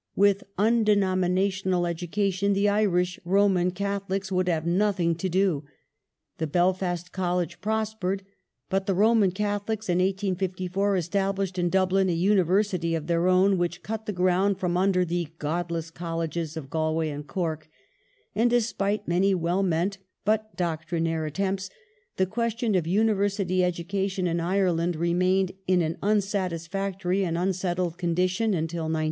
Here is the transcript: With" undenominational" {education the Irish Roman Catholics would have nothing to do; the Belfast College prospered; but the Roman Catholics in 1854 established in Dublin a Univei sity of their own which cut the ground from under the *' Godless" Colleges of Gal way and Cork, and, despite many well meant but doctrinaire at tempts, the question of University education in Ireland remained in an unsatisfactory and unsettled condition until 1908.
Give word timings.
With" 0.15 0.45
undenominational" 0.67 1.85
{education 1.85 2.53
the 2.53 2.67
Irish 2.67 3.19
Roman 3.23 3.69
Catholics 3.69 4.31
would 4.31 4.47
have 4.49 4.65
nothing 4.65 5.13
to 5.13 5.29
do; 5.29 5.63
the 6.39 6.47
Belfast 6.47 7.11
College 7.11 7.61
prospered; 7.61 8.23
but 8.67 8.87
the 8.87 8.95
Roman 8.95 9.29
Catholics 9.29 9.89
in 9.89 9.99
1854 9.99 10.95
established 10.95 11.59
in 11.59 11.69
Dublin 11.69 12.09
a 12.09 12.17
Univei 12.17 12.45
sity 12.65 12.97
of 12.97 13.05
their 13.05 13.27
own 13.27 13.59
which 13.59 13.83
cut 13.83 14.07
the 14.07 14.11
ground 14.11 14.57
from 14.57 14.75
under 14.75 15.05
the 15.05 15.27
*' 15.33 15.37
Godless" 15.37 15.91
Colleges 15.91 16.57
of 16.57 16.71
Gal 16.71 16.95
way 16.95 17.11
and 17.11 17.27
Cork, 17.27 17.69
and, 18.33 18.49
despite 18.49 19.07
many 19.07 19.35
well 19.35 19.61
meant 19.61 19.99
but 20.25 20.55
doctrinaire 20.57 21.27
at 21.27 21.35
tempts, 21.35 21.69
the 22.17 22.25
question 22.25 22.73
of 22.73 22.87
University 22.87 23.63
education 23.63 24.25
in 24.25 24.39
Ireland 24.39 24.95
remained 24.95 25.51
in 25.67 25.83
an 25.83 25.99
unsatisfactory 26.01 27.23
and 27.23 27.37
unsettled 27.37 27.99
condition 27.99 28.55
until 28.55 28.85
1908. 28.85 28.99